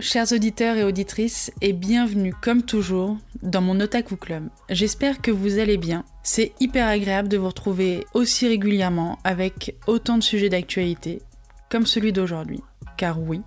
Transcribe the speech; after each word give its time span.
Chers 0.00 0.32
auditeurs 0.32 0.76
et 0.76 0.84
auditrices, 0.84 1.50
et 1.60 1.72
bienvenue, 1.72 2.34
comme 2.34 2.62
toujours, 2.62 3.16
dans 3.42 3.60
mon 3.60 3.80
Otaku 3.80 4.16
Club. 4.16 4.48
J'espère 4.68 5.20
que 5.20 5.30
vous 5.30 5.58
allez 5.58 5.76
bien. 5.76 6.04
C'est 6.22 6.52
hyper 6.60 6.86
agréable 6.86 7.28
de 7.28 7.36
vous 7.36 7.48
retrouver 7.48 8.04
aussi 8.14 8.46
régulièrement 8.46 9.18
avec 9.24 9.76
autant 9.86 10.18
de 10.18 10.22
sujets 10.22 10.48
d'actualité, 10.48 11.22
comme 11.70 11.86
celui 11.86 12.12
d'aujourd'hui. 12.12 12.60
Car 12.96 13.20
oui, 13.20 13.40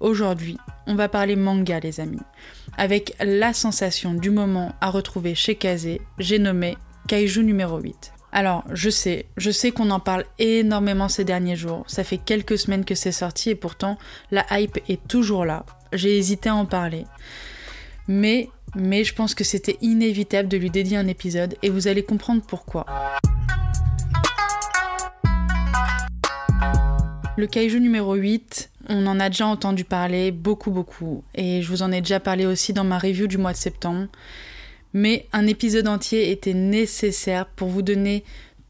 aujourd'hui, 0.00 0.56
on 0.86 0.94
va 0.94 1.08
parler 1.08 1.36
manga, 1.36 1.80
les 1.80 2.00
amis. 2.00 2.22
Avec 2.76 3.14
la 3.20 3.52
sensation 3.52 4.14
du 4.14 4.30
moment 4.30 4.74
à 4.80 4.90
retrouver 4.90 5.34
chez 5.34 5.54
Kazé, 5.56 6.00
j'ai 6.18 6.38
nommé 6.38 6.76
Kaiju 7.08 7.42
numéro 7.42 7.78
8. 7.78 8.13
Alors, 8.36 8.64
je 8.72 8.90
sais, 8.90 9.26
je 9.36 9.52
sais 9.52 9.70
qu'on 9.70 9.92
en 9.92 10.00
parle 10.00 10.24
énormément 10.40 11.08
ces 11.08 11.24
derniers 11.24 11.54
jours. 11.54 11.84
Ça 11.86 12.02
fait 12.02 12.18
quelques 12.18 12.58
semaines 12.58 12.84
que 12.84 12.96
c'est 12.96 13.12
sorti 13.12 13.50
et 13.50 13.54
pourtant 13.54 13.96
la 14.32 14.44
hype 14.50 14.80
est 14.88 15.06
toujours 15.06 15.44
là. 15.44 15.64
J'ai 15.92 16.18
hésité 16.18 16.48
à 16.48 16.56
en 16.56 16.66
parler. 16.66 17.04
Mais, 18.08 18.48
mais 18.74 19.04
je 19.04 19.14
pense 19.14 19.36
que 19.36 19.44
c'était 19.44 19.78
inévitable 19.82 20.48
de 20.48 20.56
lui 20.56 20.68
dédier 20.68 20.96
un 20.96 21.06
épisode 21.06 21.54
et 21.62 21.70
vous 21.70 21.86
allez 21.86 22.02
comprendre 22.02 22.42
pourquoi. 22.44 22.86
Le 27.36 27.46
kaiju 27.46 27.78
numéro 27.78 28.14
8, 28.14 28.68
on 28.88 29.06
en 29.06 29.20
a 29.20 29.28
déjà 29.28 29.46
entendu 29.46 29.84
parler 29.84 30.32
beaucoup 30.32 30.72
beaucoup 30.72 31.22
et 31.36 31.62
je 31.62 31.68
vous 31.68 31.82
en 31.82 31.92
ai 31.92 32.00
déjà 32.00 32.18
parlé 32.18 32.46
aussi 32.46 32.72
dans 32.72 32.84
ma 32.84 32.98
review 32.98 33.28
du 33.28 33.38
mois 33.38 33.52
de 33.52 33.58
septembre 33.58 34.08
mais 34.94 35.26
un 35.32 35.46
épisode 35.46 35.88
entier 35.88 36.30
était 36.30 36.54
nécessaire 36.54 37.46
pour 37.46 37.68
vous 37.68 37.82
donner 37.82 38.24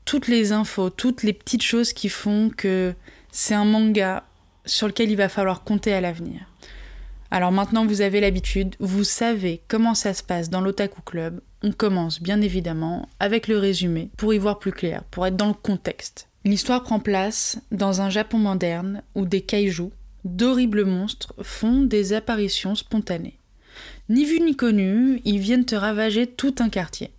toutes 0.04 0.26
les 0.26 0.52
infos, 0.52 0.90
toutes 0.90 1.22
les 1.22 1.32
petites 1.32 1.62
choses 1.62 1.92
qui 1.92 2.08
font 2.08 2.50
que 2.50 2.94
c'est 3.30 3.54
un 3.54 3.64
manga 3.64 4.24
sur 4.66 4.88
lequel 4.88 5.10
il 5.10 5.16
va 5.16 5.28
falloir 5.28 5.62
compter 5.62 5.92
à 5.92 6.00
l'avenir. 6.00 6.40
Alors 7.30 7.52
maintenant 7.52 7.86
vous 7.86 8.00
avez 8.00 8.20
l'habitude, 8.20 8.74
vous 8.80 9.04
savez 9.04 9.60
comment 9.68 9.94
ça 9.94 10.14
se 10.14 10.22
passe 10.22 10.50
dans 10.50 10.60
l'Otaku 10.60 11.02
Club. 11.02 11.40
On 11.62 11.72
commence 11.72 12.22
bien 12.22 12.40
évidemment 12.40 13.08
avec 13.20 13.48
le 13.48 13.58
résumé 13.58 14.10
pour 14.16 14.32
y 14.32 14.38
voir 14.38 14.58
plus 14.58 14.72
clair, 14.72 15.04
pour 15.10 15.26
être 15.26 15.36
dans 15.36 15.48
le 15.48 15.54
contexte. 15.54 16.28
L'histoire 16.44 16.82
prend 16.82 17.00
place 17.00 17.58
dans 17.72 18.02
un 18.02 18.10
Japon 18.10 18.38
moderne 18.38 19.02
où 19.14 19.24
des 19.24 19.40
kaijus, 19.40 19.90
d'horribles 20.24 20.84
monstres, 20.84 21.34
font 21.42 21.82
des 21.82 22.12
apparitions 22.12 22.74
spontanées. 22.74 23.38
Ni 24.08 24.24
vu 24.24 24.40
ni 24.40 24.54
connu, 24.54 25.20
ils 25.24 25.38
viennent 25.38 25.64
te 25.64 25.74
ravager 25.74 26.26
tout 26.26 26.54
un 26.58 26.68
quartier. 26.68 27.10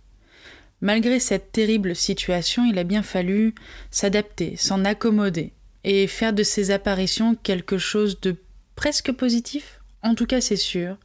Malgré 0.80 1.18
cette 1.18 1.50
terrible 1.50 1.96
situation, 1.96 2.64
il 2.64 2.78
a 2.78 2.84
bien 2.84 3.02
fallu 3.02 3.54
s'adapter, 3.90 4.56
s'en 4.56 4.84
accommoder 4.84 5.52
et 5.84 6.06
faire 6.06 6.32
de 6.32 6.42
ces 6.42 6.70
apparitions 6.70 7.34
quelque 7.34 7.78
chose 7.78 8.20
de 8.20 8.36
presque 8.76 9.10
positif. 9.12 9.80
En 10.02 10.14
tout 10.14 10.26
cas, 10.26 10.40
c'est 10.40 10.56
sûr, 10.56 10.96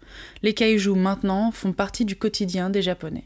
les 0.43 0.53
kaijus 0.53 0.89
maintenant 0.91 1.52
font 1.52 1.73
partie 1.73 2.05
du 2.05 2.15
quotidien 2.15 2.69
des 2.69 2.81
Japonais. 2.81 3.25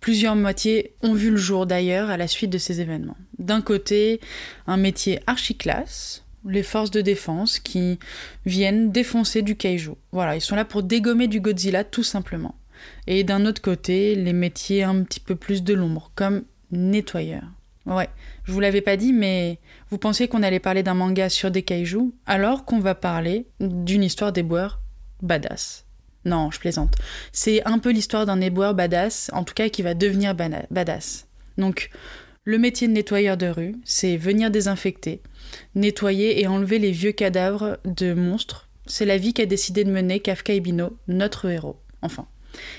Plusieurs 0.00 0.36
moitiés 0.36 0.94
ont 1.02 1.14
vu 1.14 1.30
le 1.30 1.36
jour 1.36 1.66
d'ailleurs 1.66 2.10
à 2.10 2.16
la 2.16 2.28
suite 2.28 2.50
de 2.50 2.58
ces 2.58 2.80
événements. 2.80 3.16
D'un 3.38 3.60
côté, 3.60 4.20
un 4.66 4.76
métier 4.76 5.20
archi-classe, 5.26 6.24
les 6.46 6.62
forces 6.62 6.90
de 6.90 7.00
défense 7.00 7.58
qui 7.58 7.98
viennent 8.46 8.92
défoncer 8.92 9.42
du 9.42 9.56
kaiju. 9.56 9.92
Voilà, 10.12 10.36
ils 10.36 10.40
sont 10.40 10.56
là 10.56 10.64
pour 10.64 10.82
dégommer 10.82 11.28
du 11.28 11.40
Godzilla 11.40 11.84
tout 11.84 12.02
simplement. 12.02 12.54
Et 13.06 13.24
d'un 13.24 13.44
autre 13.46 13.60
côté, 13.60 14.14
les 14.14 14.32
métiers 14.32 14.82
un 14.82 15.02
petit 15.02 15.20
peu 15.20 15.36
plus 15.36 15.62
de 15.62 15.74
l'ombre, 15.74 16.10
comme 16.14 16.44
nettoyeur. 16.70 17.42
Ouais, 17.86 18.08
je 18.44 18.52
vous 18.52 18.60
l'avais 18.60 18.80
pas 18.80 18.96
dit, 18.96 19.12
mais 19.12 19.58
vous 19.90 19.98
pensiez 19.98 20.28
qu'on 20.28 20.42
allait 20.42 20.60
parler 20.60 20.82
d'un 20.82 20.94
manga 20.94 21.28
sur 21.28 21.50
des 21.50 21.62
kaiju, 21.62 22.12
alors 22.26 22.64
qu'on 22.64 22.78
va 22.78 22.94
parler 22.94 23.46
d'une 23.60 24.02
histoire 24.02 24.32
d'éboueur 24.32 24.80
badass. 25.22 25.86
Non, 26.24 26.50
je 26.50 26.60
plaisante. 26.60 26.96
C'est 27.32 27.66
un 27.66 27.78
peu 27.78 27.90
l'histoire 27.90 28.26
d'un 28.26 28.40
éboueur 28.40 28.74
badass, 28.74 29.30
en 29.32 29.44
tout 29.44 29.54
cas 29.54 29.68
qui 29.70 29.82
va 29.82 29.94
devenir 29.94 30.34
badass. 30.34 31.26
Donc, 31.56 31.90
le 32.44 32.58
métier 32.58 32.88
de 32.88 32.92
nettoyeur 32.92 33.36
de 33.36 33.46
rue, 33.46 33.74
c'est 33.84 34.16
venir 34.16 34.50
désinfecter, 34.50 35.20
nettoyer 35.74 36.40
et 36.40 36.46
enlever 36.46 36.78
les 36.78 36.90
vieux 36.90 37.12
cadavres 37.12 37.78
de 37.84 38.14
monstres. 38.14 38.68
C'est 38.86 39.04
la 39.04 39.18
vie 39.18 39.34
qu'a 39.34 39.46
décidé 39.46 39.84
de 39.84 39.92
mener 39.92 40.20
Kafka 40.20 40.54
Ibino, 40.54 40.96
notre 41.06 41.48
héros. 41.50 41.76
Enfin, 42.00 42.26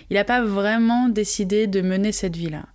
il 0.09 0.15
n'a 0.15 0.23
pas 0.23 0.43
vraiment 0.43 1.09
décidé 1.09 1.67
de 1.67 1.81
mener 1.81 2.11
cette 2.11 2.35
vie-là. 2.35 2.65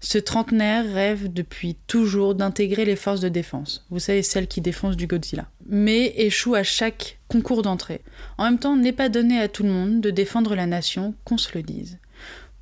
Ce 0.00 0.16
trentenaire 0.16 0.84
rêve 0.90 1.30
depuis 1.30 1.76
toujours 1.88 2.36
d'intégrer 2.36 2.84
les 2.84 2.96
forces 2.96 3.20
de 3.20 3.28
défense, 3.28 3.84
vous 3.90 3.98
savez, 3.98 4.22
celles 4.22 4.46
qui 4.46 4.60
défoncent 4.60 4.96
du 4.96 5.08
Godzilla, 5.08 5.50
mais 5.66 6.14
échoue 6.16 6.54
à 6.54 6.62
chaque 6.62 7.18
concours 7.26 7.62
d'entrée. 7.62 8.02
En 8.38 8.44
même 8.44 8.60
temps, 8.60 8.76
n'est 8.76 8.92
pas 8.92 9.08
donné 9.08 9.40
à 9.40 9.48
tout 9.48 9.64
le 9.64 9.70
monde 9.70 10.00
de 10.00 10.10
défendre 10.10 10.54
la 10.54 10.66
nation, 10.66 11.14
qu'on 11.24 11.36
se 11.36 11.52
le 11.54 11.62
dise. 11.62 11.98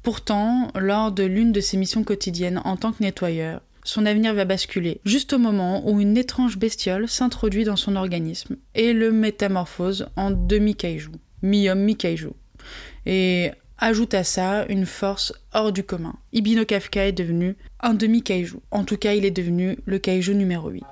Pourtant, 0.06 0.70
lors 0.76 1.10
de 1.10 1.24
l'une 1.24 1.50
de 1.50 1.60
ses 1.60 1.76
missions 1.76 2.04
quotidiennes 2.04 2.62
en 2.64 2.76
tant 2.76 2.92
que 2.92 3.02
nettoyeur, 3.02 3.60
son 3.82 4.06
avenir 4.06 4.34
va 4.34 4.44
basculer, 4.44 5.00
juste 5.04 5.32
au 5.32 5.38
moment 5.38 5.82
où 5.84 6.00
une 6.00 6.16
étrange 6.16 6.58
bestiole 6.58 7.08
s'introduit 7.08 7.64
dans 7.64 7.74
son 7.74 7.96
organisme 7.96 8.54
et 8.76 8.92
le 8.92 9.10
métamorphose 9.10 10.06
en 10.14 10.30
demi-kaiju, 10.30 11.10
mi-homme, 11.42 11.80
mi-kaiju. 11.80 12.28
Et 13.04 13.50
ajoute 13.78 14.14
à 14.14 14.22
ça 14.22 14.64
une 14.68 14.86
force 14.86 15.32
hors 15.52 15.72
du 15.72 15.82
commun. 15.82 16.14
Ibino 16.32 16.64
Kafka 16.64 17.08
est 17.08 17.10
devenu 17.10 17.56
un 17.80 17.94
demi-kaiju. 17.94 18.58
En 18.70 18.84
tout 18.84 18.98
cas, 18.98 19.14
il 19.14 19.24
est 19.24 19.32
devenu 19.32 19.76
le 19.86 19.98
kaiju 19.98 20.36
numéro 20.36 20.68
8. 20.70 20.84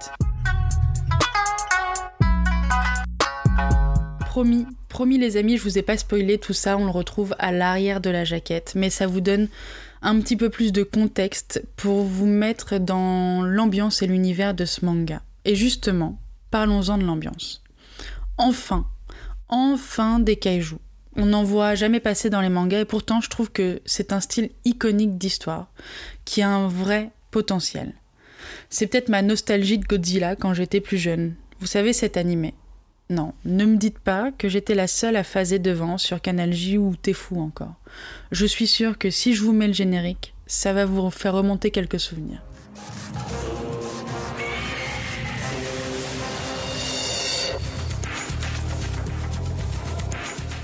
Promis, 4.89 5.19
les 5.19 5.37
amis, 5.37 5.59
je 5.59 5.63
vous 5.63 5.79
ai 5.79 5.83
pas 5.83 5.97
spoilé 5.97 6.39
tout 6.39 6.55
ça, 6.55 6.77
on 6.77 6.87
le 6.87 6.91
retrouve 6.91 7.37
à 7.39 7.53
l'arrière 7.53 8.01
de 8.01 8.11
la 8.11 8.25
jaquette, 8.25 8.73
mais 8.75 8.91
ça 8.91 9.07
vous 9.07 9.21
donne 9.21 9.47
un 10.03 10.19
petit 10.21 10.37
peu 10.37 10.51
plus 10.51 10.73
de 10.73 10.83
contexte 10.83 11.63
pour 11.77 12.03
vous 12.03 12.27
mettre 12.27 12.79
dans 12.79 13.43
l'ambiance 13.43 14.03
et 14.03 14.09
l'univers 14.09 14.53
de 14.53 14.65
ce 14.65 14.85
manga. 14.85 15.23
Et 15.45 15.55
justement, 15.55 16.19
parlons-en 16.51 16.99
de 16.99 17.05
l'ambiance. 17.05 17.63
Enfin, 18.37 18.89
enfin 19.49 20.19
des 20.19 20.35
kaijus. 20.35 20.79
On 21.15 21.27
n'en 21.27 21.45
voit 21.45 21.77
jamais 21.77 22.01
passer 22.01 22.29
dans 22.29 22.41
les 22.41 22.49
mangas 22.49 22.81
et 22.81 22.85
pourtant 22.85 23.21
je 23.21 23.31
trouve 23.31 23.53
que 23.53 23.81
c'est 23.87 24.13
un 24.13 24.19
style 24.19 24.51
iconique 24.65 25.17
d'histoire 25.17 25.69
qui 26.25 26.43
a 26.43 26.51
un 26.51 26.67
vrai 26.67 27.13
potentiel. 27.31 27.93
C'est 28.69 28.89
peut-être 28.89 29.11
ma 29.11 29.23
nostalgie 29.23 29.79
de 29.79 29.85
Godzilla 29.85 30.35
quand 30.35 30.55
j'étais 30.55 30.81
plus 30.81 30.99
jeune. 30.99 31.37
Vous 31.61 31.69
savez 31.69 31.93
cet 31.93 32.17
animé. 32.17 32.53
Non, 33.11 33.35
ne 33.45 33.67
me 33.67 33.77
dites 33.77 33.99
pas 33.99 34.33
que 34.33 34.49
j'étais 34.49 34.75
la 34.75 34.87
seule 34.87 35.17
à 35.17 35.25
phaser 35.25 35.59
devant 35.59 35.99
sur 35.99 36.23
Canal 36.23 36.55
J 36.55 36.79
ou 36.79 36.97
T'es 36.97 37.13
fou 37.13 37.39
encore. 37.39 37.75
Je 38.33 38.47
suis 38.47 38.67
sûre 38.67 38.97
que 38.97 39.11
si 39.11 39.35
je 39.35 39.43
vous 39.43 39.53
mets 39.53 39.67
le 39.67 39.75
générique, 39.75 40.33
ça 40.47 40.73
va 40.73 40.87
vous 40.87 41.11
faire 41.11 41.35
remonter 41.35 41.71
quelques 41.71 42.01
souvenirs. 42.01 42.41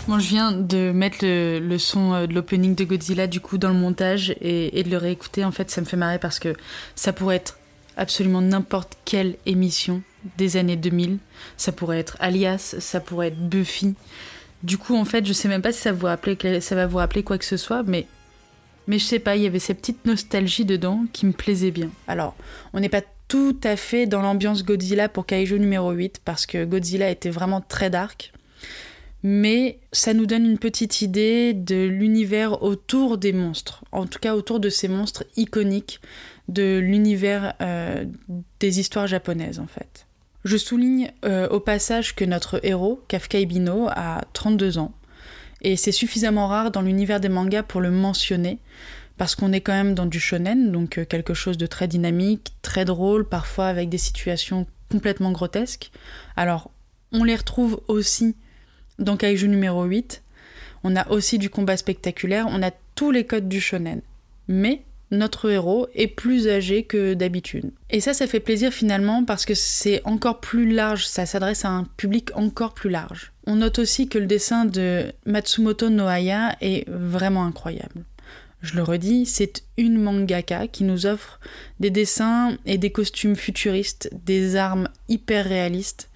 Bon, 0.08 0.18
je 0.18 0.28
viens 0.28 0.50
de 0.52 0.92
mettre 0.92 1.18
le, 1.22 1.76
son 1.78 2.14
euh, 2.14 2.26
de 2.26 2.32
l'opening 2.32 2.74
de 2.74 2.84
Godzilla 2.84 3.26
du 3.26 3.40
coup 3.40 3.58
dans 3.58 3.68
le 3.68 3.74
montage 3.74 4.30
et, 4.40 4.80
et 4.80 4.82
de 4.82 4.90
le 4.90 4.96
réécouter. 4.96 5.44
En 5.44 5.52
fait, 5.52 5.70
ça 5.70 5.82
me 5.82 5.86
fait 5.86 5.98
marrer 5.98 6.18
parce 6.18 6.38
que 6.38 6.54
ça 6.94 7.12
pourrait 7.12 7.36
être 7.36 7.58
absolument 7.98 8.40
n'importe 8.40 8.96
quelle 9.04 9.36
émission 9.44 10.02
des 10.36 10.56
années 10.56 10.76
2000. 10.76 11.19
Ça 11.56 11.72
pourrait 11.72 11.98
être 11.98 12.16
Alias, 12.20 12.76
ça 12.78 13.00
pourrait 13.00 13.28
être 13.28 13.48
Buffy. 13.48 13.94
Du 14.62 14.76
coup, 14.76 14.97
en 14.97 15.04
fait, 15.04 15.26
je 15.26 15.32
sais 15.32 15.48
même 15.48 15.62
pas 15.62 15.72
si 15.72 15.81
ça, 15.81 15.92
vous 15.92 16.06
ça 16.60 16.75
va 16.75 16.86
vous 16.86 16.98
rappeler 16.98 17.22
quoi 17.22 17.38
que 17.38 17.44
ce 17.44 17.56
soit, 17.56 17.82
mais, 17.82 18.06
mais 18.86 18.98
je 18.98 19.04
sais 19.04 19.19
pas, 19.19 19.36
il 19.36 19.42
y 19.42 19.47
avait 19.47 19.58
cette 19.58 19.78
petite 19.78 20.04
nostalgie 20.04 20.64
dedans 20.64 21.05
qui 21.12 21.26
me 21.26 21.32
plaisait 21.32 21.70
bien. 21.70 21.90
Alors, 22.06 22.34
on 22.75 22.81
n'est 22.81 22.90
pas 22.90 23.02
tout 23.28 23.56
à 23.62 23.76
fait 23.76 24.06
dans 24.06 24.22
l'ambiance 24.22 24.64
Godzilla 24.64 25.08
pour 25.08 25.25
Kaiju 25.25 25.58
numéro 25.58 25.93
8, 25.93 26.20
parce 26.25 26.46
que 26.46 26.64
Godzilla 26.64 27.11
était 27.11 27.31
vraiment 27.31 27.61
très 27.61 27.88
dark. 27.88 28.32
Mais 29.22 29.78
ça 29.93 30.14
nous 30.14 30.26
donne 30.26 30.46
une 30.46 30.58
petite 30.58 31.02
idée 31.02 31.52
de 31.52 31.87
l'univers 31.87 32.62
autour 32.62 33.19
des 33.19 33.32
monstres, 33.32 33.84
en 33.93 34.06
tout 34.06 34.19
cas 34.19 34.34
autour 34.34 34.61
de 34.61 34.70
ces 34.70 34.88
monstres 34.88 35.25
iconiques 35.37 36.00
de 36.49 36.78
l'univers 36.78 37.55
euh, 37.61 38.05
des 38.61 38.81
histoires 38.81 39.06
japonaises 39.06 39.61
en 39.61 39.67
fait. 39.67 40.06
Je 40.44 40.56
souligne 40.56 41.10
euh, 41.25 41.48
au 41.48 41.60
passage 41.60 42.14
que 42.14 42.25
notre 42.25 42.64
héros, 42.64 43.02
Kafka 43.08 43.38
Ibino, 43.38 43.88
a 43.90 44.22
32 44.32 44.78
ans, 44.78 44.92
et 45.62 45.76
c'est 45.76 45.92
suffisamment 45.92 46.48
rare 46.48 46.70
dans 46.70 46.82
l'univers 46.82 47.20
des 47.20 47.28
mangas 47.28 47.62
pour 47.62 47.81
le 47.81 47.90
mentionner, 47.90 48.58
parce 49.19 49.34
qu'on 49.34 49.52
est 49.52 49.60
quand 49.60 49.75
même 49.75 49.94
dans 49.94 50.06
du 50.06 50.19
shonen, 50.19 50.72
donc 50.72 50.96
euh, 50.96 51.04
quelque 51.04 51.34
chose 51.34 51.58
de 51.58 51.66
très 51.66 51.88
dynamique, 51.88 52.54
très 52.62 52.87
drôle, 52.87 53.28
parfois 53.28 53.66
avec 53.66 53.90
des 53.90 53.98
situations 53.98 54.66
complètement 54.90 55.32
grotesques. 55.32 55.90
Alors, 56.37 56.70
on 57.12 57.25
les 57.25 57.36
retrouve 57.36 57.82
aussi 57.86 58.34
dans 58.98 59.19
Kaiju 59.19 59.48
numéro 59.48 59.84
8, 59.84 60.22
on 60.84 60.96
a 60.96 61.06
aussi 61.10 61.38
du 61.38 61.50
combat 61.50 61.76
spectaculaire, 61.76 62.46
on 62.48 62.62
a 62.62 62.70
tous 62.94 63.10
les 63.10 63.26
codes 63.26 63.48
du 63.48 63.60
shonen. 63.60 64.00
Mais 64.48 64.84
notre 65.10 65.50
héros 65.50 65.88
est 65.94 66.06
plus 66.06 66.48
âgé 66.48 66.84
que 66.84 67.14
d'habitude. 67.14 67.70
Et 67.90 68.00
ça, 68.00 68.14
ça 68.14 68.26
fait 68.26 68.40
plaisir 68.40 68.72
finalement 68.72 69.24
parce 69.24 69.44
que 69.44 69.54
c'est 69.54 70.00
encore 70.04 70.40
plus 70.40 70.70
large, 70.70 71.06
ça 71.06 71.26
s'adresse 71.26 71.64
à 71.64 71.68
un 71.68 71.84
public 71.84 72.30
encore 72.34 72.74
plus 72.74 72.90
large. 72.90 73.32
On 73.46 73.56
note 73.56 73.78
aussi 73.78 74.08
que 74.08 74.18
le 74.18 74.26
dessin 74.26 74.64
de 74.64 75.12
Matsumoto 75.26 75.88
Noaya 75.88 76.56
est 76.60 76.88
vraiment 76.88 77.44
incroyable. 77.44 78.04
Je 78.62 78.76
le 78.76 78.82
redis, 78.82 79.24
c'est 79.24 79.64
une 79.78 79.98
mangaka 79.98 80.66
qui 80.66 80.84
nous 80.84 81.06
offre 81.06 81.40
des 81.78 81.90
dessins 81.90 82.58
et 82.66 82.76
des 82.76 82.92
costumes 82.92 83.36
futuristes, 83.36 84.10
des 84.24 84.56
armes 84.56 84.88
hyper 85.08 85.46
réalistes 85.46 86.10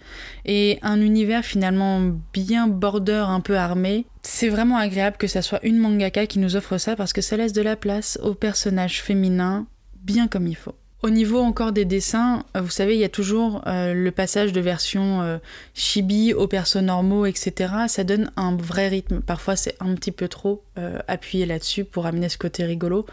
et 0.45 0.79
un 0.83 1.01
univers 1.01 1.45
finalement 1.45 2.03
bien 2.35 2.69
border, 2.69 3.25
un 3.29 3.41
peu 3.41 3.57
armé. 3.57 4.05
C'est 4.23 4.51
vraiment 4.51 4.77
agréable 4.77 5.17
que 5.17 5.27
ça 5.27 5.41
soit 5.41 5.65
une 5.65 5.79
mangaka 5.79 6.27
qui 6.27 6.39
nous 6.39 6.57
offre 6.57 6.77
ça 6.77 6.97
parce 6.97 7.15
que 7.15 7.23
ça 7.23 7.39
laisse 7.39 7.55
de 7.55 7.63
la 7.63 7.77
place 7.77 8.19
aux 8.23 8.35
personnages 8.35 9.03
féminins 9.03 9.67
bien 10.03 10.29
comme 10.29 10.47
il 10.47 10.57
faut. 10.57 10.75
Au 11.05 11.11
niveau 11.11 11.39
encore 11.41 11.73
des 11.73 11.85
dessins, 11.85 12.47
euh, 12.57 12.63
vous 12.63 12.71
savez, 12.71 12.95
il 12.95 12.99
y 12.99 13.05
a 13.05 13.11
toujours 13.11 13.61
euh, 13.67 13.93
le 13.93 14.11
passage 14.11 14.55
de 14.55 14.61
version 14.63 15.21
euh, 15.21 15.37
chibi 15.75 16.33
aux 16.33 16.49
persos 16.49 16.77
normaux, 16.77 17.27
etc. 17.27 17.75
Ça 17.89 18.05
donne 18.05 18.31
un 18.39 18.57
vrai 18.57 18.89
rythme. 18.89 19.21
Parfois, 19.21 19.55
c'est 19.55 19.77
un 19.81 19.95
petit 19.97 20.13
peu 20.13 20.29
trop 20.29 20.65
appuyé 21.07 21.45
là-dessus 21.45 21.85
pour 21.85 22.07
amener 22.07 22.31
ce 22.31 22.39
côté 22.39 22.65
rigolo. 22.65 23.05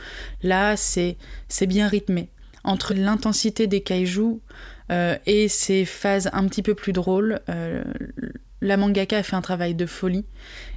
Là, 0.41 0.77
c'est 0.77 1.17
bien 1.67 1.89
rythmé. 1.89 2.29
Entre 2.63 2.93
l'intensité 2.93 3.67
des 3.67 3.81
kaijus 3.81 4.39
et 4.89 5.47
ces 5.49 5.83
phases 5.83 6.29
un 6.31 6.47
petit 6.47 6.63
peu 6.63 6.75
plus 6.75 6.93
drôles, 6.93 7.41
la 8.61 8.77
mangaka 8.77 9.17
a 9.17 9.23
fait 9.23 9.35
un 9.35 9.41
travail 9.41 9.75
de 9.75 9.85
folie. 9.85 10.25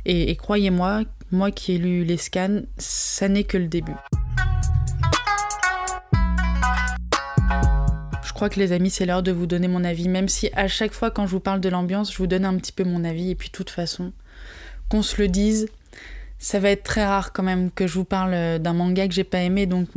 et 0.05 0.34
croyez-moi, 0.37 1.02
moi 1.31 1.52
qui 1.52 1.75
ai 1.75 1.78
lu 1.78 2.05
les 2.05 2.19
scans, 2.19 2.62
ça 2.76 3.28
n'est 3.28 3.44
que 3.44 3.56
le 3.56 3.69
début. 3.69 3.96
Crois 8.34 8.50
que 8.50 8.60
les 8.60 8.72
amis, 8.72 8.90
c'est 8.90 9.06
l'heure 9.06 9.22
de 9.22 9.32
vous 9.32 9.46
donner 9.46 9.69
mon 9.69 9.84
avis, 9.84 10.08
même 10.08 10.28
si 10.28 10.50
à 10.54 10.69
chaque 10.69 10.92
fois 10.92 11.10
quand 11.10 11.26
je 11.26 11.32
vous 11.32 11.40
parle 11.40 11.60
de 11.60 11.69
l'ambiance, 11.69 12.12
je 12.12 12.19
vous 12.19 12.26
donne 12.26 12.44
un 12.44 12.56
petit 12.56 12.72
peu 12.72 12.84
mon 12.84 13.04
avis, 13.04 13.31
et 13.31 13.34
puis 13.34 13.48
de 13.48 13.52
toute 13.52 13.70
façon, 13.70 14.12
qu'on 14.88 15.02
se 15.02 15.20
le 15.20 15.28
dise, 15.28 15.69
ça 16.38 16.58
va 16.58 16.70
être 16.70 16.82
très 16.82 17.06
rare 17.06 17.32
quand 17.32 17.42
même 17.42 17.70
que 17.70 17.86
je 17.86 17.94
vous 17.94 18.04
parle 18.04 18.58
d'un 18.58 18.72
manga 18.72 19.08
que 19.08 19.14
j'ai 19.14 19.25
pas 19.25 19.38
aimé, 19.38 19.66
donc 19.66 19.88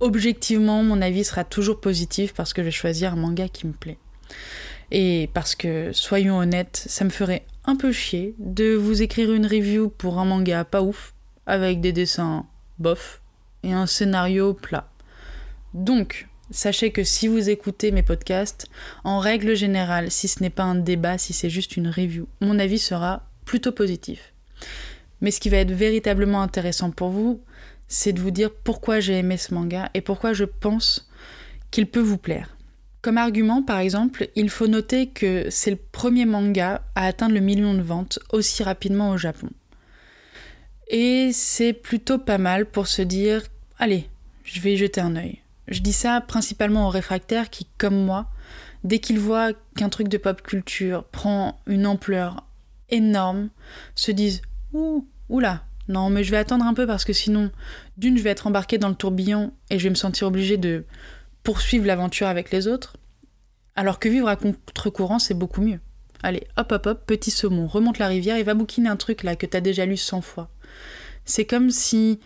objectivement, 0.00 0.82
mon 0.82 1.02
avis 1.02 1.24
sera 1.24 1.44
toujours 1.44 1.80
positif 1.80 2.34
parce 2.34 2.52
que 2.52 2.62
je 2.62 2.66
vais 2.66 2.70
choisir 2.70 3.12
un 3.12 3.16
manga 3.16 3.48
qui 3.48 3.66
me 3.66 3.72
plaît. 3.72 3.98
Et 4.90 5.30
parce 5.34 5.54
que, 5.54 5.92
soyons 5.92 6.38
honnêtes, 6.38 6.84
ça 6.88 7.04
me 7.04 7.10
ferait 7.10 7.44
un 7.64 7.76
peu 7.76 7.92
chier 7.92 8.34
de 8.38 8.74
vous 8.74 9.02
écrire 9.02 9.32
une 9.32 9.46
review 9.46 9.88
pour 9.88 10.18
un 10.18 10.24
manga 10.24 10.64
pas 10.64 10.82
ouf, 10.82 11.14
avec 11.46 11.80
des 11.80 11.92
dessins 11.92 12.46
bof 12.78 13.20
et 13.62 13.72
un 13.72 13.86
scénario 13.86 14.54
plat. 14.54 14.88
Donc, 15.74 16.28
Sachez 16.52 16.90
que 16.90 17.04
si 17.04 17.28
vous 17.28 17.48
écoutez 17.48 17.92
mes 17.92 18.02
podcasts, 18.02 18.66
en 19.04 19.20
règle 19.20 19.54
générale, 19.54 20.10
si 20.10 20.26
ce 20.26 20.42
n'est 20.42 20.50
pas 20.50 20.64
un 20.64 20.74
débat, 20.74 21.16
si 21.16 21.32
c'est 21.32 21.50
juste 21.50 21.76
une 21.76 21.88
review, 21.88 22.26
mon 22.40 22.58
avis 22.58 22.80
sera 22.80 23.22
plutôt 23.44 23.70
positif. 23.70 24.32
Mais 25.20 25.30
ce 25.30 25.38
qui 25.38 25.48
va 25.48 25.58
être 25.58 25.70
véritablement 25.70 26.42
intéressant 26.42 26.90
pour 26.90 27.10
vous, 27.10 27.40
c'est 27.86 28.12
de 28.12 28.20
vous 28.20 28.32
dire 28.32 28.50
pourquoi 28.52 28.98
j'ai 28.98 29.18
aimé 29.18 29.36
ce 29.36 29.54
manga 29.54 29.90
et 29.94 30.00
pourquoi 30.00 30.32
je 30.32 30.44
pense 30.44 31.08
qu'il 31.70 31.86
peut 31.86 32.00
vous 32.00 32.18
plaire. 32.18 32.56
Comme 33.00 33.18
argument, 33.18 33.62
par 33.62 33.78
exemple, 33.78 34.28
il 34.34 34.50
faut 34.50 34.66
noter 34.66 35.06
que 35.06 35.46
c'est 35.50 35.70
le 35.70 35.78
premier 35.92 36.26
manga 36.26 36.82
à 36.96 37.06
atteindre 37.06 37.34
le 37.34 37.40
million 37.40 37.74
de 37.74 37.80
ventes 37.80 38.18
aussi 38.32 38.62
rapidement 38.62 39.10
au 39.10 39.16
Japon. 39.16 39.50
Et 40.88 41.30
c'est 41.32 41.72
plutôt 41.72 42.18
pas 42.18 42.38
mal 42.38 42.66
pour 42.66 42.88
se 42.88 43.02
dire, 43.02 43.42
allez, 43.78 44.08
je 44.42 44.60
vais 44.60 44.74
y 44.74 44.76
jeter 44.76 45.00
un 45.00 45.14
œil. 45.14 45.38
Je 45.70 45.80
dis 45.80 45.92
ça 45.92 46.20
principalement 46.20 46.86
aux 46.86 46.90
réfractaires 46.90 47.48
qui, 47.48 47.66
comme 47.78 48.04
moi, 48.04 48.28
dès 48.84 48.98
qu'ils 48.98 49.20
voient 49.20 49.52
qu'un 49.76 49.88
truc 49.88 50.08
de 50.08 50.18
pop 50.18 50.42
culture 50.42 51.04
prend 51.04 51.60
une 51.66 51.86
ampleur 51.86 52.44
énorme, 52.88 53.50
se 53.94 54.10
disent 54.10 54.42
Ouh, 54.72 55.06
oula, 55.28 55.64
non, 55.88 56.10
mais 56.10 56.24
je 56.24 56.30
vais 56.30 56.36
attendre 56.36 56.64
un 56.66 56.74
peu 56.74 56.86
parce 56.86 57.04
que 57.04 57.12
sinon, 57.12 57.50
d'une, 57.96 58.18
je 58.18 58.22
vais 58.22 58.30
être 58.30 58.46
embarqué 58.46 58.78
dans 58.78 58.88
le 58.88 58.94
tourbillon 58.94 59.52
et 59.70 59.78
je 59.78 59.84
vais 59.84 59.90
me 59.90 59.94
sentir 59.94 60.26
obligé 60.26 60.56
de 60.56 60.84
poursuivre 61.42 61.86
l'aventure 61.86 62.26
avec 62.26 62.50
les 62.50 62.68
autres. 62.68 62.96
Alors 63.76 63.98
que 63.98 64.08
vivre 64.08 64.28
à 64.28 64.36
contre-courant, 64.36 65.18
c'est 65.18 65.34
beaucoup 65.34 65.62
mieux. 65.62 65.80
Allez, 66.22 66.46
hop 66.56 66.72
hop 66.72 66.86
hop, 66.86 67.06
petit 67.06 67.30
saumon, 67.30 67.66
remonte 67.66 67.98
la 67.98 68.08
rivière 68.08 68.36
et 68.36 68.42
va 68.42 68.54
bouquiner 68.54 68.88
un 68.88 68.96
truc 68.96 69.22
là 69.22 69.36
que 69.36 69.46
t'as 69.46 69.60
déjà 69.60 69.86
lu 69.86 69.96
100 69.96 70.20
fois. 70.20 70.50
C'est 71.24 71.46
comme 71.46 71.70
si 71.70 72.20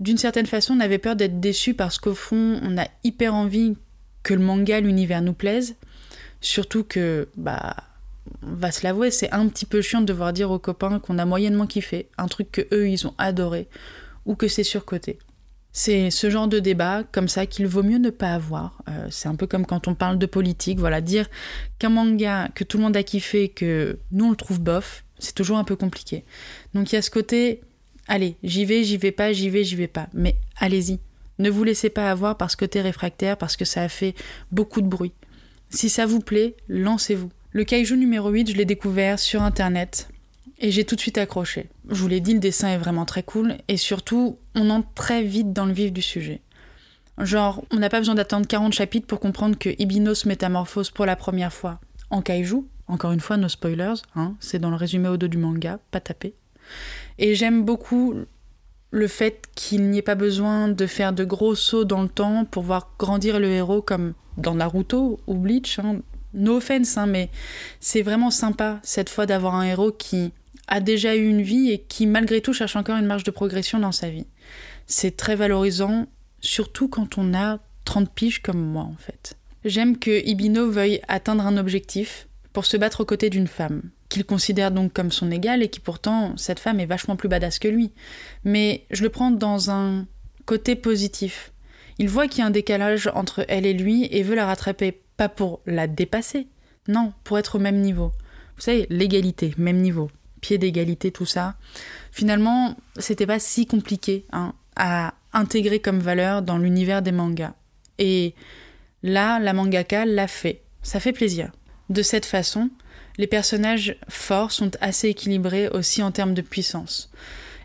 d'une 0.00 0.18
certaine 0.18 0.46
façon, 0.46 0.74
on 0.74 0.80
avait 0.80 0.98
peur 0.98 1.14
d'être 1.14 1.40
déçu 1.40 1.74
parce 1.74 1.98
qu'au 1.98 2.14
fond, 2.14 2.58
on 2.62 2.78
a 2.78 2.88
hyper 3.04 3.34
envie 3.34 3.76
que 4.22 4.34
le 4.34 4.40
manga, 4.40 4.80
l'univers 4.80 5.22
nous 5.22 5.34
plaise. 5.34 5.76
Surtout 6.40 6.84
que, 6.84 7.28
bah, 7.36 7.76
on 8.42 8.54
va 8.54 8.70
se 8.70 8.82
l'avouer, 8.82 9.10
c'est 9.10 9.30
un 9.32 9.46
petit 9.48 9.66
peu 9.66 9.82
chiant 9.82 10.00
de 10.00 10.06
devoir 10.06 10.32
dire 10.32 10.50
aux 10.50 10.58
copains 10.58 10.98
qu'on 10.98 11.18
a 11.18 11.26
moyennement 11.26 11.66
kiffé, 11.66 12.08
un 12.16 12.28
truc 12.28 12.50
que 12.50 12.62
eux 12.72 12.88
ils 12.88 13.06
ont 13.06 13.14
adoré, 13.18 13.68
ou 14.24 14.34
que 14.34 14.48
c'est 14.48 14.64
surcoté. 14.64 15.18
C'est 15.72 16.10
ce 16.10 16.30
genre 16.30 16.48
de 16.48 16.58
débat 16.58 17.04
comme 17.12 17.28
ça 17.28 17.46
qu'il 17.46 17.66
vaut 17.66 17.82
mieux 17.82 17.98
ne 17.98 18.10
pas 18.10 18.34
avoir. 18.34 18.82
Euh, 18.88 19.06
c'est 19.10 19.28
un 19.28 19.36
peu 19.36 19.46
comme 19.46 19.66
quand 19.66 19.86
on 19.86 19.94
parle 19.94 20.18
de 20.18 20.26
politique, 20.26 20.80
voilà, 20.80 21.00
dire 21.00 21.28
qu'un 21.78 21.90
manga 21.90 22.48
que 22.54 22.64
tout 22.64 22.78
le 22.78 22.84
monde 22.84 22.96
a 22.96 23.02
kiffé, 23.02 23.48
que 23.48 23.98
nous 24.10 24.24
on 24.24 24.30
le 24.30 24.36
trouve 24.36 24.60
bof, 24.60 25.04
c'est 25.18 25.34
toujours 25.34 25.58
un 25.58 25.64
peu 25.64 25.76
compliqué. 25.76 26.24
Donc 26.74 26.90
il 26.90 26.96
y 26.96 26.98
a 26.98 27.02
ce 27.02 27.10
côté, 27.10 27.60
Allez, 28.10 28.36
j'y 28.42 28.64
vais, 28.64 28.82
j'y 28.82 28.96
vais 28.96 29.12
pas, 29.12 29.32
j'y 29.32 29.50
vais, 29.50 29.62
j'y 29.62 29.76
vais 29.76 29.86
pas. 29.86 30.08
Mais 30.12 30.34
allez-y. 30.56 30.98
Ne 31.38 31.48
vous 31.48 31.62
laissez 31.62 31.90
pas 31.90 32.10
avoir 32.10 32.36
parce 32.36 32.56
que 32.56 32.64
t'es 32.64 32.80
réfractaire, 32.80 33.36
parce 33.36 33.56
que 33.56 33.64
ça 33.64 33.82
a 33.82 33.88
fait 33.88 34.16
beaucoup 34.50 34.80
de 34.80 34.88
bruit. 34.88 35.12
Si 35.68 35.88
ça 35.88 36.06
vous 36.06 36.18
plaît, 36.18 36.56
lancez-vous. 36.68 37.30
Le 37.52 37.62
kaiju 37.62 37.96
numéro 37.96 38.28
8, 38.30 38.50
je 38.50 38.56
l'ai 38.56 38.64
découvert 38.64 39.20
sur 39.20 39.42
internet 39.42 40.08
et 40.58 40.72
j'ai 40.72 40.84
tout 40.84 40.96
de 40.96 41.00
suite 41.00 41.18
accroché. 41.18 41.68
Je 41.88 42.02
vous 42.02 42.08
l'ai 42.08 42.18
dit, 42.18 42.34
le 42.34 42.40
dessin 42.40 42.70
est 42.70 42.78
vraiment 42.78 43.04
très 43.04 43.22
cool 43.22 43.54
et 43.68 43.76
surtout, 43.76 44.38
on 44.56 44.70
entre 44.70 44.92
très 44.94 45.22
vite 45.22 45.52
dans 45.52 45.66
le 45.66 45.72
vif 45.72 45.92
du 45.92 46.02
sujet. 46.02 46.40
Genre, 47.16 47.64
on 47.70 47.76
n'a 47.76 47.90
pas 47.90 48.00
besoin 48.00 48.16
d'attendre 48.16 48.48
40 48.48 48.72
chapitres 48.72 49.06
pour 49.06 49.20
comprendre 49.20 49.56
que 49.56 49.70
Ibino 49.78 50.16
se 50.16 50.26
métamorphose 50.26 50.90
pour 50.90 51.06
la 51.06 51.14
première 51.14 51.52
fois 51.52 51.78
en 52.10 52.22
kaiju. 52.22 52.64
Encore 52.88 53.12
une 53.12 53.20
fois, 53.20 53.36
no 53.36 53.48
spoilers, 53.48 54.02
hein, 54.16 54.34
c'est 54.40 54.58
dans 54.58 54.70
le 54.70 54.76
résumé 54.76 55.08
au 55.08 55.16
dos 55.16 55.28
du 55.28 55.38
manga, 55.38 55.78
pas 55.92 56.00
tapé. 56.00 56.34
Et 57.18 57.34
j'aime 57.34 57.64
beaucoup 57.64 58.14
le 58.90 59.06
fait 59.06 59.44
qu'il 59.54 59.88
n'y 59.90 59.98
ait 59.98 60.02
pas 60.02 60.14
besoin 60.14 60.68
de 60.68 60.86
faire 60.86 61.12
de 61.12 61.24
gros 61.24 61.54
sauts 61.54 61.84
dans 61.84 62.02
le 62.02 62.08
temps 62.08 62.44
pour 62.44 62.62
voir 62.62 62.90
grandir 62.98 63.38
le 63.38 63.48
héros 63.48 63.82
comme 63.82 64.14
dans 64.36 64.54
Naruto 64.54 65.20
ou 65.26 65.34
Bleach. 65.34 65.78
Hein. 65.78 66.00
No 66.32 66.56
offense, 66.56 66.96
hein, 66.96 67.06
mais 67.06 67.30
c'est 67.80 68.02
vraiment 68.02 68.30
sympa 68.30 68.80
cette 68.82 69.08
fois 69.08 69.26
d'avoir 69.26 69.54
un 69.54 69.64
héros 69.64 69.92
qui 69.92 70.32
a 70.68 70.80
déjà 70.80 71.16
eu 71.16 71.26
une 71.26 71.42
vie 71.42 71.70
et 71.70 71.78
qui 71.78 72.06
malgré 72.06 72.40
tout 72.40 72.52
cherche 72.52 72.76
encore 72.76 72.96
une 72.96 73.06
marge 73.06 73.24
de 73.24 73.32
progression 73.32 73.80
dans 73.80 73.92
sa 73.92 74.10
vie. 74.10 74.26
C'est 74.86 75.16
très 75.16 75.34
valorisant, 75.34 76.06
surtout 76.40 76.88
quand 76.88 77.18
on 77.18 77.34
a 77.34 77.58
30 77.84 78.12
piges 78.12 78.42
comme 78.42 78.60
moi 78.60 78.84
en 78.84 78.96
fait. 78.96 79.36
J'aime 79.64 79.98
que 79.98 80.24
Ibino 80.24 80.70
veuille 80.70 81.00
atteindre 81.08 81.44
un 81.46 81.56
objectif 81.56 82.28
pour 82.52 82.64
se 82.64 82.76
battre 82.76 83.00
aux 83.00 83.06
côtés 83.06 83.30
d'une 83.30 83.48
femme 83.48 83.82
qu'il 84.10 84.26
considère 84.26 84.70
donc 84.70 84.92
comme 84.92 85.10
son 85.10 85.30
égal 85.30 85.62
et 85.62 85.68
qui 85.68 85.80
pourtant, 85.80 86.36
cette 86.36 86.58
femme 86.58 86.80
est 86.80 86.86
vachement 86.86 87.16
plus 87.16 87.28
badass 87.28 87.58
que 87.58 87.68
lui. 87.68 87.92
Mais 88.44 88.84
je 88.90 89.02
le 89.02 89.08
prends 89.08 89.30
dans 89.30 89.70
un 89.70 90.06
côté 90.44 90.76
positif. 90.76 91.52
Il 91.98 92.08
voit 92.08 92.28
qu'il 92.28 92.40
y 92.40 92.42
a 92.42 92.46
un 92.46 92.50
décalage 92.50 93.10
entre 93.14 93.46
elle 93.48 93.64
et 93.64 93.72
lui 93.72 94.08
et 94.10 94.22
veut 94.22 94.34
la 94.34 94.46
rattraper, 94.46 95.00
pas 95.16 95.28
pour 95.28 95.60
la 95.64 95.86
dépasser, 95.86 96.48
non, 96.88 97.12
pour 97.24 97.38
être 97.38 97.56
au 97.56 97.58
même 97.58 97.80
niveau. 97.80 98.12
Vous 98.56 98.62
savez, 98.62 98.86
l'égalité, 98.90 99.54
même 99.56 99.80
niveau, 99.80 100.10
pied 100.40 100.58
d'égalité, 100.58 101.12
tout 101.12 101.26
ça. 101.26 101.54
Finalement, 102.10 102.76
c'était 102.98 103.26
pas 103.26 103.38
si 103.38 103.66
compliqué 103.66 104.26
hein, 104.32 104.54
à 104.76 105.14
intégrer 105.32 105.78
comme 105.78 106.00
valeur 106.00 106.42
dans 106.42 106.58
l'univers 106.58 107.00
des 107.00 107.12
mangas. 107.12 107.54
Et 107.98 108.34
là, 109.02 109.38
la 109.38 109.52
mangaka 109.52 110.04
l'a 110.04 110.26
fait. 110.26 110.62
Ça 110.82 110.98
fait 110.98 111.12
plaisir. 111.12 111.52
De 111.90 112.02
cette 112.02 112.26
façon, 112.26 112.70
les 113.20 113.26
personnages 113.26 113.96
forts 114.08 114.50
sont 114.50 114.70
assez 114.80 115.08
équilibrés 115.08 115.68
aussi 115.68 116.02
en 116.02 116.10
termes 116.10 116.32
de 116.32 116.40
puissance. 116.40 117.10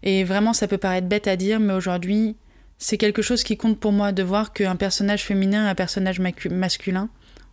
Et 0.04 0.26
vraiment, 0.26 0.52
ça 0.52 0.68
peut 0.68 0.78
paraître 0.78 1.08
bête 1.08 1.30
à 1.30 1.38
dire, 1.38 1.62
mais 1.62 1.72
aujourd'hui, 1.72 2.36
c'est 2.78 2.98
quelque 2.98 3.22
chose 3.22 3.42
qui 3.42 3.56
compte 3.56 3.80
pour 3.80 3.94
moi 3.94 4.12
de 4.12 4.22
voir 4.22 4.52
qu'un 4.52 4.76
personnage 4.76 5.24
féminin 5.24 5.66
et 5.66 5.70
un 5.70 5.76
personnage 5.76 6.20
masculin 6.20 7.08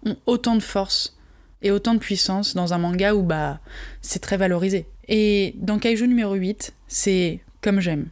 ont 0.05 0.17
autant 0.27 0.57
de 0.57 0.63
force 0.63 1.17
et 1.63 1.71
autant 1.71 1.95
de 1.95 2.01
puissance 2.01 2.57
dans 2.57 2.75
un 2.75 2.79
manga 2.79 3.15
où 3.15 3.23
bah 3.23 3.61
c'est 4.01 4.19
très 4.19 4.37
valorisé. 4.37 4.89
Et 5.07 5.55
dans 5.59 5.79
Kaiju 5.79 6.09
numéro 6.09 6.35
8, 6.35 6.75
c'est 6.89 7.39
comme 7.61 7.79
j'aime. 7.79 8.09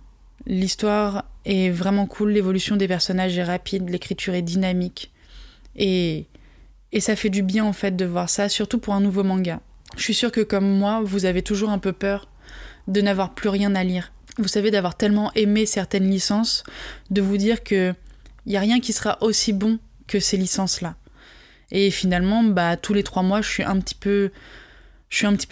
L'histoire 0.46 1.24
est 1.44 1.70
vraiment 1.70 2.06
cool, 2.06 2.30
l'évolution 2.30 2.76
des 2.76 2.86
personnages 2.86 3.36
est 3.36 3.42
rapide, 3.42 3.90
l'écriture 3.90 4.34
est 4.34 4.42
dynamique. 4.42 5.10
Et, 5.74 6.26
et 6.92 7.00
ça 7.00 7.16
fait 7.16 7.28
du 7.28 7.42
bien 7.42 7.64
en 7.64 7.72
fait 7.72 7.96
de 7.96 8.04
voir 8.04 8.30
ça, 8.30 8.48
surtout 8.48 8.78
pour 8.78 8.94
un 8.94 9.00
nouveau 9.00 9.24
manga. 9.24 9.60
Je 9.96 10.02
suis 10.02 10.14
sûre 10.14 10.32
que 10.32 10.40
comme 10.40 10.68
moi, 10.78 11.02
vous 11.04 11.24
avez 11.24 11.42
toujours 11.42 11.70
un 11.70 11.78
peu 11.78 11.92
peur 11.92 12.28
de 12.88 13.00
n'avoir 13.00 13.34
plus 13.34 13.48
rien 13.48 13.74
à 13.74 13.84
lire. 13.84 14.12
vous 14.38 14.48
savez, 14.48 14.70
d'avoir 14.70 14.96
tellement 14.96 15.32
aimé 15.34 15.66
certaines 15.66 16.08
licences, 16.08 16.64
de 17.10 17.20
vous 17.20 17.36
dire 17.36 17.62
que 17.62 17.94
y 18.46 18.56
a 18.56 18.60
rien 18.60 18.80
qui 18.80 18.92
sera 18.92 19.18
aussi 19.20 19.52
bon 19.52 19.78
que 20.06 20.20
ces 20.20 20.36
licences-là. 20.36 20.96
Et 21.72 21.90
finalement, 21.90 22.42
bah, 22.42 22.76
tous 22.76 22.94
les 22.94 23.02
trois 23.02 23.22
mois, 23.22 23.42
je 23.42 23.48
suis 23.48 23.62
un 23.62 23.78
petit 23.80 23.94
peu, 23.94 24.30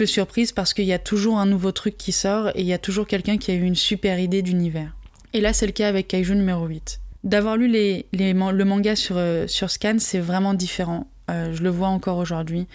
surprise 0.06 0.52
parce 0.52 0.74
qu'il 0.74 0.84
y 0.84 0.92
a 0.92 0.98
toujours 0.98 1.38
un 1.38 1.46
nouveau 1.46 1.72
truc 1.72 1.96
qui 1.96 2.12
sort 2.12 2.48
et 2.50 2.60
il 2.60 2.66
y 2.66 2.72
a 2.72 2.78
toujours 2.78 3.06
quelqu'un 3.06 3.38
qui 3.38 3.50
a 3.50 3.54
eu 3.54 3.62
une 3.62 3.76
super 3.76 4.18
idée 4.18 4.42
d'univers. 4.42 4.96
Et 5.32 5.40
là, 5.40 5.52
c'est 5.52 5.66
le 5.66 5.72
cas 5.72 5.88
avec 5.88 6.08
Kaiju 6.08 6.34
numéro 6.34 6.66
8. 6.66 7.00
D'avoir 7.24 7.56
lu 7.56 7.68
le 7.68 8.64
manga 8.64 8.96
sur, 8.96 9.16
euh, 9.16 9.46
sur 9.46 9.70
Scan, 9.70 9.96
c'est 9.98 10.20
vraiment 10.20 10.54
différent. 10.54 11.06
Euh, 11.30 11.52
je 11.52 11.62
le 11.62 11.68
vois 11.68 11.88
encore 11.88 12.16
aujourd'hui. 12.16 12.66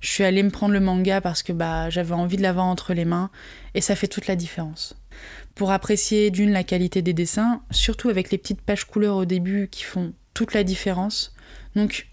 Je 0.00 0.10
suis 0.10 0.24
allée 0.24 0.42
me 0.42 0.50
prendre 0.50 0.74
le 0.74 0.80
manga 0.80 1.20
parce 1.20 1.42
que 1.42 1.52
bah, 1.52 1.90
j'avais 1.90 2.14
envie 2.14 2.36
de 2.36 2.42
l'avoir 2.42 2.66
entre 2.66 2.94
les 2.94 3.04
mains 3.04 3.30
et 3.74 3.80
ça 3.80 3.96
fait 3.96 4.06
toute 4.06 4.26
la 4.26 4.36
différence. 4.36 4.96
Pour 5.54 5.72
apprécier 5.72 6.30
d'une 6.30 6.52
la 6.52 6.62
qualité 6.62 7.02
des 7.02 7.12
dessins, 7.12 7.62
surtout 7.70 8.08
avec 8.08 8.30
les 8.30 8.38
petites 8.38 8.60
pages 8.60 8.84
couleurs 8.84 9.16
au 9.16 9.24
début 9.24 9.68
qui 9.68 9.82
font 9.82 10.12
toute 10.34 10.54
la 10.54 10.62
différence. 10.62 11.34
Donc 11.74 12.06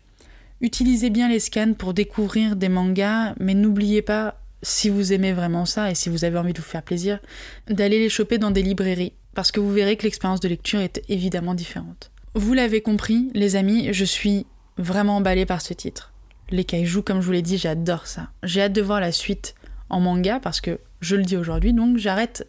utilisez 0.62 1.12
bien 1.12 1.30
les 1.30 1.40
scans 1.40 1.74
pour 1.74 1.94
découvrir 1.94 2.56
des 2.56 2.70
mangas, 2.70 3.36
mais 3.40 3.54
n'oubliez 3.54 4.02
pas, 4.02 4.42
si 4.64 4.90
vous 4.90 5.14
aimez 5.14 5.32
vraiment 5.32 5.66
ça 5.66 5.92
et 5.92 5.96
si 5.96 6.10
vous 6.10 6.26
avez 6.26 6.40
envie 6.40 6.54
de 6.54 6.58
vous 6.60 6.64
faire 6.64 6.82
plaisir, 6.82 7.20
d'aller 7.68 8.00
les 8.00 8.10
choper 8.10 8.40
dans 8.40 8.52
des 8.52 8.64
librairies, 8.64 9.14
parce 9.36 9.52
que 9.52 9.60
vous 9.60 9.72
verrez 9.72 9.96
que 9.96 10.04
l'expérience 10.04 10.40
de 10.40 10.48
lecture 10.48 10.80
est 10.80 11.04
évidemment 11.08 11.54
différente. 11.54 12.10
Vous 12.34 12.54
l'avez 12.54 12.82
compris, 12.82 13.30
les 13.36 13.56
amis, 13.56 13.94
je 13.94 14.06
suis 14.06 14.48
vraiment 14.78 15.18
emballée 15.18 15.46
par 15.46 15.62
ce 15.62 15.74
titre. 15.74 16.15
Les 16.52 16.64
kaiju, 16.64 17.02
comme 17.02 17.22
je 17.22 17.26
vous 17.26 17.32
l'ai 17.32 17.42
dit, 17.42 17.58
j'adore 17.58 18.08
ça. 18.08 18.30
J'ai 18.44 18.62
hâte 18.62 18.74
de 18.74 18.82
voir 18.82 19.00
la 19.00 19.12
suite 19.12 19.56
en 19.90 20.00
manga 20.00 20.40
parce 20.40 20.62
que 20.62 20.80
je 21.02 21.16
le 21.16 21.24
dis 21.24 21.38
aujourd'hui, 21.38 21.74
donc 21.74 21.98
j'arrête 21.98 22.48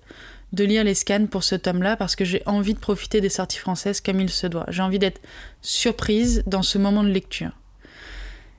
de 0.53 0.65
lire 0.65 0.85
les 0.85 0.95
scans 0.95 1.27
pour 1.27 1.45
ce 1.45 1.55
tome-là 1.55 1.97
parce 1.97 2.17
que 2.17 2.25
j'ai 2.25 2.43
envie 2.47 2.75
de 2.75 2.79
profiter 2.79 3.21
des 3.21 3.29
sorties 3.29 3.59
françaises 3.59 4.01
comme 4.01 4.21
il 4.21 4.31
se 4.31 4.47
doit. 4.47 4.67
J'ai 4.69 4.83
envie 4.83 4.99
d'être 4.99 5.21
surprise 5.61 6.43
dans 6.47 6.63
ce 6.63 6.79
moment 6.79 7.03
de 7.03 7.09
lecture. 7.09 7.53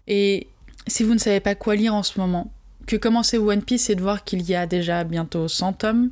Et 0.08 0.48
si 0.88 1.04
vous 1.04 1.14
ne 1.14 1.20
savez 1.20 1.40
pas 1.40 1.56
quoi 1.56 1.76
lire 1.76 1.94
en 1.94 2.04
ce 2.04 2.20
moment, 2.20 2.52
que 2.86 2.96
commencer 2.96 3.38
One 3.38 3.62
Piece 3.62 3.90
et 3.90 3.96
de 3.96 4.02
voir 4.02 4.24
qu'il 4.24 4.42
y 4.44 4.56
a 4.56 4.66
déjà 4.66 5.04
bientôt 5.04 5.48
100 5.48 5.74
tomes 5.74 6.12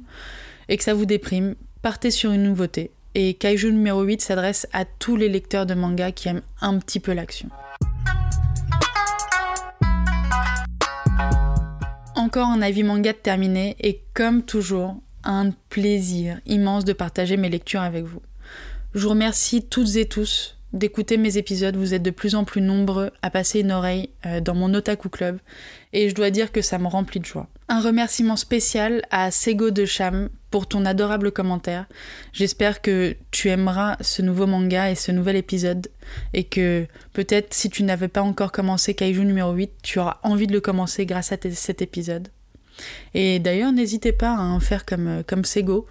et 0.68 0.78
que 0.78 0.84
ça 0.84 0.94
vous 0.94 1.06
déprime, 1.06 1.56
partez 1.82 2.12
sur 2.12 2.32
une 2.32 2.44
nouveauté. 2.44 2.92
Et 3.14 3.34
Kaiju 3.34 3.72
numéro 3.72 4.02
8 4.04 4.22
s'adresse 4.22 4.68
à 4.74 4.84
tous 4.84 5.16
les 5.16 5.30
lecteurs 5.30 5.66
de 5.66 5.74
manga 5.74 6.12
qui 6.12 6.28
aiment 6.28 6.42
un 6.60 6.78
petit 6.80 7.00
peu 7.00 7.14
l'action. 7.14 7.50
Encore 12.36 12.52
un 12.52 12.62
avis 12.62 12.84
manga 12.84 13.14
de 13.14 13.18
terminé 13.18 13.78
et 13.80 14.02
comme 14.14 14.44
toujours, 14.44 14.98
un 15.24 15.52
plaisir 15.70 16.42
immense 16.46 16.84
de 16.84 16.92
partager 16.92 17.38
mes 17.38 17.48
lectures 17.48 17.80
avec 17.80 18.04
vous. 18.04 18.22
Je 18.94 19.04
vous 19.04 19.12
remercie 19.12 19.66
toutes 19.66 19.96
et 19.96 20.06
tous 20.06 20.55
d'écouter 20.76 21.18
mes 21.18 21.38
épisodes. 21.38 21.76
Vous 21.76 21.94
êtes 21.94 22.04
de 22.04 22.12
plus 22.12 22.36
en 22.36 22.44
plus 22.44 22.62
nombreux 22.62 23.12
à 23.22 23.32
passer 23.32 23.62
une 23.62 23.72
oreille 23.72 24.10
euh, 24.26 24.42
dans 24.42 24.54
mon 24.54 24.74
Otaku 24.74 25.10
Club 25.10 25.40
et 25.94 26.10
je 26.10 26.16
dois 26.16 26.30
dire 26.30 26.52
que 26.52 26.62
ça 26.62 26.78
me 26.78 26.88
remplit 26.88 27.20
de 27.20 27.26
joie. 27.26 27.48
Un 27.68 27.82
remerciement 27.82 28.36
spécial 28.36 29.02
à 29.10 29.32
Sego 29.32 29.72
de 29.72 29.86
Cham 29.86 30.30
pour 30.52 30.68
ton 30.68 30.86
adorable 30.86 31.32
commentaire. 31.32 31.88
J'espère 32.32 32.82
que 32.82 33.16
tu 33.32 33.50
aimeras 33.50 33.98
ce 34.02 34.22
nouveau 34.22 34.46
manga 34.46 34.92
et 34.92 34.96
ce 34.96 35.12
nouvel 35.12 35.36
épisode 35.36 35.88
et 36.34 36.44
que 36.44 36.86
peut-être 37.14 37.54
si 37.54 37.70
tu 37.70 37.84
n'avais 37.84 38.08
pas 38.08 38.22
encore 38.22 38.52
commencé 38.52 38.94
Kaiju 38.94 39.26
numéro 39.26 39.54
8, 39.54 39.72
tu 39.82 40.00
auras 40.00 40.20
envie 40.24 40.48
de 40.48 40.54
le 40.54 40.62
commencer 40.62 41.06
grâce 41.06 41.32
à 41.32 41.38
cet 41.52 41.82
épisode. 41.82 42.28
Et 43.14 43.40
d'ailleurs, 43.40 43.72
n'hésitez 43.72 44.12
pas 44.12 44.36
à 44.36 44.42
en 44.42 44.60
faire 44.60 44.86
comme, 44.86 45.08
euh, 45.08 45.24
comme 45.26 45.46
Sego, 45.46 45.88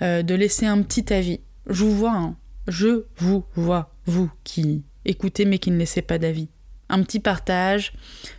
euh, 0.00 0.22
de 0.22 0.34
laisser 0.34 0.66
un 0.66 0.80
petit 0.82 1.12
avis. 1.12 1.40
Je 1.68 1.84
vous 1.84 1.96
vois, 1.96 2.12
hein. 2.12 2.36
je 2.68 3.04
vous 3.18 3.44
vois 3.54 3.92
vous 4.10 4.30
qui 4.44 4.82
écoutez 5.04 5.44
mais 5.44 5.58
qui 5.58 5.70
ne 5.70 5.78
laissez 5.78 6.02
pas 6.02 6.18
d'avis. 6.18 6.48
Un 6.88 7.02
petit 7.02 7.20
partage 7.20 7.92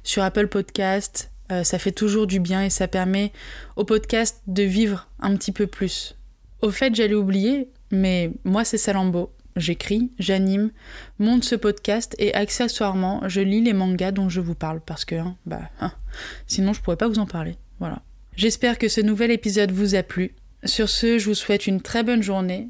sur 0.04 0.22
Apple 0.24 0.48
Podcast, 0.48 1.32
euh, 1.52 1.64
ça 1.64 1.80
fait 1.80 1.92
toujours 1.92 2.28
du 2.28 2.40
bien 2.40 2.64
et 2.64 2.70
ça 2.70 2.88
permet 2.88 3.32
au 3.76 3.86
podcast 3.86 4.42
de 4.48 4.64
vivre 4.64 5.08
un 5.20 5.36
petit 5.36 5.52
peu 5.52 5.68
plus. 5.68 6.18
Au 6.62 6.70
fait, 6.70 6.94
j'allais 6.94 7.16
oublier, 7.16 7.70
mais 7.92 8.32
moi 8.44 8.64
c'est 8.64 8.78
Salambo. 8.78 9.32
J'écris, 9.58 10.12
j'anime, 10.18 10.72
monte 11.20 11.44
ce 11.44 11.56
podcast 11.56 12.16
et 12.20 12.34
accessoirement, 12.34 13.28
je 13.28 13.42
lis 13.42 13.62
les 13.62 13.74
mangas 13.74 14.12
dont 14.12 14.30
je 14.30 14.40
vous 14.40 14.56
parle 14.56 14.80
parce 14.80 15.04
que, 15.04 15.16
hein, 15.16 15.36
bah, 15.46 15.70
hein, 15.82 15.92
sinon 16.48 16.72
je 16.72 16.82
pourrais 16.82 16.96
pas 16.96 17.10
vous 17.10 17.20
en 17.20 17.26
parler. 17.26 17.58
Voilà. 17.80 18.02
J'espère 18.36 18.78
que 18.78 18.88
ce 18.88 19.02
nouvel 19.02 19.32
épisode 19.32 19.72
vous 19.72 19.96
a 19.96 20.04
plu. 20.04 20.36
Sur 20.64 20.90
ce, 20.90 21.20
je 21.20 21.26
vous 21.26 21.36
souhaite 21.36 21.68
une 21.68 21.82
très 21.82 22.04
bonne 22.04 22.24
journée 22.24 22.70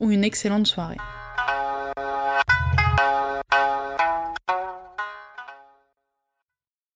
ou 0.00 0.10
une 0.10 0.24
excellente 0.24 0.66
soirée. 0.66 0.96